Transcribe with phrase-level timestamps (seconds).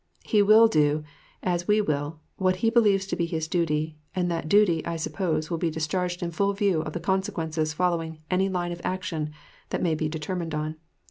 [0.23, 1.03] He will do,
[1.43, 5.51] as we will, what he believes to be his duty, and that duty, I suppose,
[5.51, 9.29] will be discharged in full view of the consequences following any line of action
[9.69, 10.77] that may be determined on.